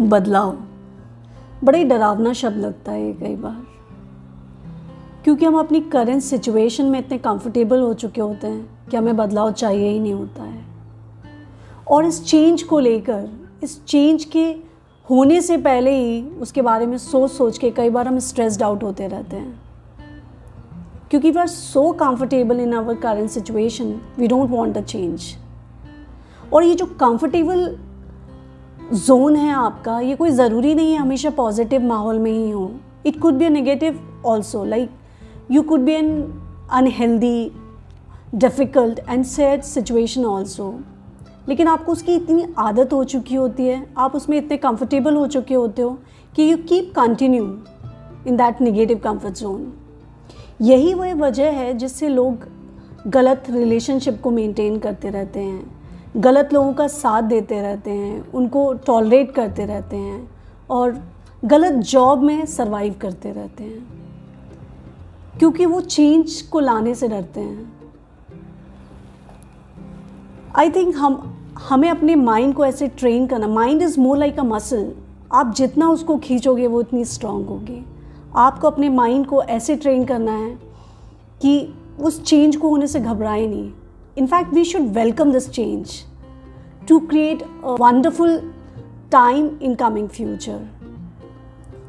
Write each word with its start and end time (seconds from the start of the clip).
बदलाव। 0.00 0.58
बड़ा 1.64 1.78
ही 1.78 1.84
डरावना 1.84 2.32
शब्द 2.32 2.56
लगता 2.56 2.92
है 2.92 3.12
कई 3.12 3.36
बार। 3.36 3.62
क्योंकि 5.24 5.46
हम 5.46 5.58
अपनी 5.58 5.80
करेंट 5.80 6.22
सिचुएशन 6.22 6.84
में 6.84 6.98
इतने 6.98 7.18
कंफर्टेबल 7.18 7.80
हो 7.80 7.94
चुके 7.94 8.20
होते 8.20 8.46
हैं 8.46 8.88
कि 8.90 8.96
हमें 8.96 9.16
बदलाव 9.16 9.52
चाहिए 9.52 9.88
ही 9.88 10.00
नहीं 10.00 10.14
होता 10.14 10.42
है। 10.42 10.64
और 11.90 12.04
इस 12.04 12.24
चेंज 12.24 12.62
को 12.62 12.78
लेकर, 12.78 13.28
इस 13.62 13.84
चेंज 13.84 14.24
के 14.24 14.56
होने 15.10 15.40
से 15.40 15.56
पहले 15.56 15.90
ही 15.90 16.22
उसके 16.22 16.62
बारे 16.62 16.86
में 16.86 16.98
सोच 16.98 17.30
सोच 17.30 17.58
के 17.58 17.70
कई 17.70 17.90
बार 17.90 18.08
हम 18.08 18.18
स्ट्रेस्ड 18.18 18.62
आउट 18.62 18.82
होते 18.82 19.06
रहते 19.06 19.36
हैं। 19.36 19.62
क्योंकि 21.10 21.30
we 21.30 21.40
are 21.40 21.46
so 21.46 21.92
comfortable 21.92 22.60
in 22.60 22.74
our 22.74 22.94
current 22.94 23.30
situation 23.30 24.00
we 24.18 24.26
don't 24.26 24.50
want 24.50 24.76
a 24.76 24.80
change 24.80 25.22
और 26.52 26.64
ये 26.64 26.74
जो 26.74 26.86
कंफर्टेबल 26.86 27.78
जोन 28.92 29.36
है 29.36 29.50
आपका, 29.50 29.98
ये 30.00 30.14
कोई 30.16 30.30
ज़रूरी 30.30 30.74
नहीं 30.74 30.92
है, 30.92 30.98
हमेशा 30.98 31.30
पॉजिटिव 31.30 31.82
माहौल 31.82 32.18
में 32.18 32.30
ही 32.30 32.50
हो। 32.50 32.70
It 33.06 33.20
could 33.20 33.34
be 33.34 33.44
a 33.44 33.48
negative 33.48 34.22
also 34.26 34.64
like 34.64 34.90
you 35.50 35.62
could 35.62 35.80
be 35.80 35.92
an 35.92 36.10
unhealthy 36.72 37.50
difficult 38.34 38.98
and 39.08 39.24
sad 39.24 39.62
situation 39.62 40.24
also 40.24 40.72
लेकिन 41.48 41.68
आपको 41.68 41.92
उसकी 41.92 42.14
इतनी 42.14 42.46
आदत 42.58 42.92
हो 42.92 43.02
चुकी 43.04 43.34
होती 43.34 43.66
है, 43.66 43.86
आप 43.98 44.14
उसमें 44.16 44.36
इतने 44.38 44.56
कंफर्टेबल 44.56 45.14
हो 45.14 45.26
चुके 45.26 45.54
होते 45.54 45.82
हो 45.82 45.98
कि 46.36 46.50
you 46.52 46.56
keep 46.68 46.92
continue 46.96 47.44
in 48.26 48.36
that 48.36 48.60
negative 48.60 48.98
comfort 48.98 49.34
zone 49.34 49.72
यही 50.60 50.94
वह 50.94 51.14
वजह 51.14 51.50
है 51.50 51.72
जिससे 51.74 52.08
लोग 52.08 52.46
गलत 53.06 53.44
रिलेशनशिप 53.50 54.20
को 54.22 54.30
मेंटेन 54.30 54.78
करते 54.78 55.10
रहते 55.10 55.40
हैं। 55.40 55.83
गलत 56.16 56.52
लोगों 56.52 56.72
का 56.72 56.88
साथ 56.88 57.22
देते 57.22 57.62
रहते 57.62 57.90
हैं, 57.90 58.32
उनको 58.32 58.74
टॉलरेट 58.74 59.34
करते 59.34 59.64
रहते 59.64 59.96
हैं 59.96 60.30
और 60.70 61.02
गलत 61.44 61.72
जॉब 61.72 62.22
में 62.22 62.46
सरवाइव 62.46 62.94
करते 63.00 63.32
रहते 63.32 63.64
हैं। 63.64 63.86
क्योंकि 65.38 65.66
वो 65.66 65.80
चेंज 65.80 66.42
को 66.42 66.60
लाने 66.60 66.94
से 66.94 67.08
डरते 67.08 67.40
हैं। 67.40 67.72
आई 70.56 70.70
थिंक 70.70 70.96
हम, 70.96 71.36
हमें 71.68 71.90
अपने 71.90 72.14
माइंड 72.14 72.54
को 72.54 72.64
ऐसे 72.64 72.88
ट्रेन 72.88 73.26
करना 73.26 73.48
mind 73.48 73.82
is 73.82 74.00
more 74.00 74.18
like 74.18 74.38
a 74.38 74.42
muscle 74.42 74.92
आप 75.32 75.54
जितना 75.54 75.88
उसको 75.88 76.16
खींचोगे, 76.16 76.66
वो 76.66 76.78
उतनी 76.78 77.04
स्ट्रांग 77.04 77.46
होगी। 77.46 77.86
आपको 78.36 78.66
अपने 78.66 78.88
माइंड 78.88 79.26
को 79.26 79.42
ऐसे 79.42 79.76
ट्रेन 79.76 80.04
करना 80.04 80.32
है 80.32 80.58
कि 81.42 81.74
उस 82.00 82.22
चेंज 82.22 82.56
को 82.56 82.68
होने 82.68 82.86
से 82.86 83.00
घबराए 83.00 83.46
नहीं। 83.46 83.72
In 84.16 84.28
fact, 84.28 84.52
we 84.52 84.62
should 84.64 84.94
welcome 84.94 85.32
this 85.32 85.48
change 85.48 86.04
to 86.86 87.04
create 87.08 87.42
a 87.64 87.74
wonderful 87.74 88.44
time 89.10 89.58
in 89.60 89.74
coming 89.74 90.08
future. 90.08 90.68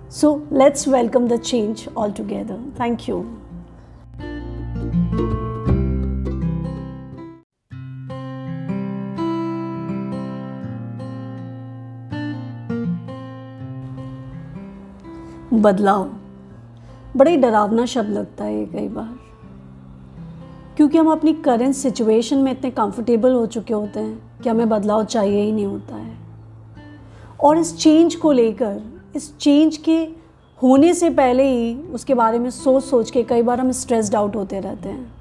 So 0.09 0.47
let's 0.49 0.87
welcome 0.87 1.27
the 1.27 1.37
change 1.37 1.87
all 1.95 2.11
together. 2.11 2.59
Thank 2.75 3.07
you. 3.07 3.41
बदलाव 15.65 16.03
बड़ा 17.17 17.31
ही 17.31 17.37
डरावना 17.37 17.85
शब्द 17.85 18.09
लगता 18.13 18.43
है 18.43 18.65
कई 18.73 18.87
बार 18.87 19.24
क्योंकि 20.77 20.97
हम 20.97 21.11
अपनी 21.11 21.33
करेंट 21.33 21.75
सिचुएशन 21.75 22.37
में 22.37 22.51
इतने 22.51 22.71
कंफर्टेबल 22.71 23.33
हो 23.33 23.45
चुके 23.45 23.73
होते 23.73 23.99
हैं 23.99 24.41
कि 24.43 24.49
हमें 24.49 24.69
बदलाव 24.69 25.05
चाहिए 25.05 25.41
ही 25.41 25.51
नहीं 25.51 25.65
होता 25.65 25.95
है। 25.95 26.17
और 27.43 27.57
इस 27.57 27.77
चेंज 27.77 28.15
को 28.15 28.31
लेकर, 28.31 28.81
इस 29.15 29.37
चेंज 29.37 29.77
के 29.77 29.97
होने 30.63 30.93
से 30.93 31.09
पहले 31.09 31.43
ही 31.43 31.75
उसके 31.75 32.13
बारे 32.13 32.39
में 32.39 32.49
सोच 32.49 32.83
सोच 32.83 33.11
के 33.11 33.23
कई 33.23 33.41
बार 33.41 33.59
हम 33.59 33.71
स्ट्रेस्ड 33.71 34.15
आउट 34.15 34.35
होते 34.35 34.59
रहते 34.59 34.89
हैं। 34.89 35.13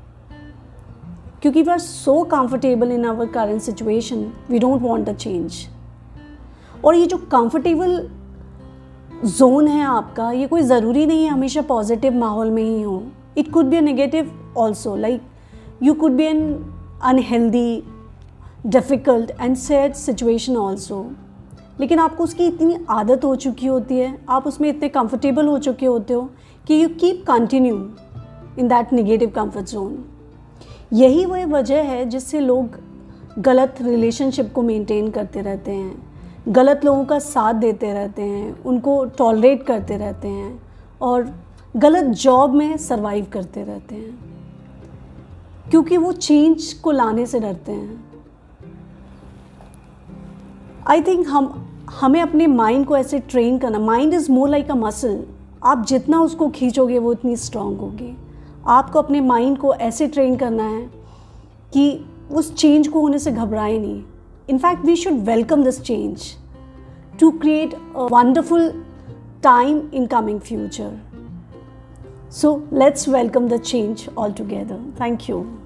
क्योंकि 1.43 1.63
we 1.63 1.71
are 1.71 1.79
so 1.79 2.23
comfortable 2.25 2.93
in 2.93 3.05
our 3.05 3.27
current 3.27 3.61
situation 3.61 4.33
we 4.51 4.59
don't 4.59 4.83
want 4.83 5.09
a 5.09 5.13
change 5.13 5.55
और 6.85 6.95
ये 6.95 7.07
जो 7.07 7.17
कंफर्टेबल 7.17 8.09
जोन 9.25 9.69
है 9.69 9.83
आपका, 9.83 10.31
ये 10.33 10.47
कोई 10.47 10.63
ज़रूरी 10.63 11.07
नहीं 11.07 11.25
है, 11.25 11.31
हमेशा 11.31 11.63
पॉजिटिव 11.63 12.15
माहौल 12.15 12.51
में 12.51 12.63
ही 12.63 12.83
हो। 12.83 13.03
It 13.39 13.53
could 13.53 13.65
be 13.65 13.77
a 13.77 13.81
negative 13.81 14.55
also 14.57 14.97
like 14.97 15.23
you 15.81 15.95
could 15.95 16.17
be 16.17 16.27
an 16.27 16.47
unhealthy 17.03 17.83
difficult 18.67 19.31
and 19.41 19.57
sad 19.57 19.95
situation 19.95 20.57
also 20.57 20.99
लेकिन 21.81 21.99
आपको 21.99 22.25
उसकी 22.25 22.47
इतनी 22.47 22.77
आदत 22.91 23.25
हो 23.25 23.35
चुकी 23.37 23.67
होती 23.67 23.99
है, 23.99 24.19
आप 24.29 24.47
उसमें 24.47 24.69
इतने 24.69 24.89
कंफर्टेबल 24.89 25.47
हो 25.47 25.59
चुके 25.59 25.87
होते 25.87 26.15
हो 26.15 26.23
कि 26.67 26.83
you 26.83 26.89
keep 26.89 27.25
continue 27.27 27.77
in 28.59 28.69
that 28.69 28.93
negative 28.93 29.31
comfort 29.31 29.67
zone 29.67 30.05
यही 30.93 31.25
वह 31.25 31.47
वजह 31.47 31.83
है 31.83 32.05
जिससे 32.05 32.41
लोग 32.41 32.79
गलत 33.39 33.79
रिलेशनशिप 33.83 34.53
को 34.55 34.63
मेंटेन 34.63 35.11
करते 35.11 35.41
रहते 35.43 35.71
हैं, 35.71 35.95
गलत 36.49 36.85
लोगों 36.85 37.05
का 37.05 37.19
साथ 37.19 37.55
देते 37.55 37.93
रहते 37.93 38.23
हैं, 38.23 38.63
उनको 38.63 39.05
टॉलरेट 39.05 39.63
करते 39.63 39.97
रहते 39.97 40.29
हैं 40.29 40.63
और 41.01 41.35
गलत 41.77 42.05
जॉब 42.05 42.55
में 42.55 42.77
सरवाइव 42.77 43.27
करते 43.33 43.63
रहते 43.63 43.95
हैं। 43.95 44.34
क्योंकि 45.71 45.97
वो 45.97 46.13
चेंज 46.13 46.73
को 46.73 46.91
लाने 46.91 47.27
से 47.27 47.41
डरते 47.41 47.73
हैं। 47.73 48.05
आई 50.87 51.03
थिंक 51.03 51.27
हम, 51.29 51.69
हमें 52.01 52.21
अपने 52.21 52.47
माइंड 52.47 52.87
को 52.87 52.97
ऐसे 52.97 53.19
ट्रेन 53.19 53.59
करना 53.59 53.79
mind 53.79 54.15
is 54.15 54.31
more 54.33 54.49
like 54.49 54.71
a 54.71 54.75
muscle 54.75 55.23
आप 55.63 55.85
जितना 55.87 56.21
उसको 56.21 56.49
खींचोगे, 56.49 56.99
वो 56.99 57.11
उतनी 57.11 57.37
स्ट्रांग 57.37 57.79
होगी। 57.79 58.17
आपको 58.67 58.99
अपने 58.99 59.21
माइंड 59.21 59.59
को 59.59 59.75
ऐसे 59.75 60.07
ट्रेन 60.09 60.37
करना 60.37 60.65
है 60.65 60.83
कि 61.73 62.07
उस 62.33 62.55
चेंज 62.55 62.89
को 62.89 63.01
होने 63.01 63.19
से 63.19 63.33
घबराए 63.33 63.79
नहीं। 63.79 64.03
In fact 64.51 64.85
we 64.85 64.97
should 64.97 65.13
welcome 65.13 65.65
this 65.65 65.81
change 65.81 66.23
to 67.21 67.31
create 67.31 67.75
a 67.75 68.09
wonderful 68.13 68.69
time 69.43 69.83
in 69.95 70.07
coming 70.07 70.41
future 70.41 71.14
So 72.37 72.67
let's 72.73 73.07
welcome 73.07 73.47
the 73.49 73.61
change 73.61 74.09
altogether. 74.17 74.81
Thank 74.97 75.29
you. 75.29 75.64